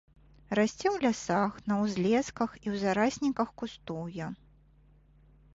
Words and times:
Расце 0.59 0.87
ў 0.91 0.93
лясах, 1.03 1.51
на 1.71 1.77
ўзлесках 1.83 2.57
і 2.61 2.63
ў 2.63 2.75
зарасніках 2.85 3.53
кустоўя. 3.63 4.33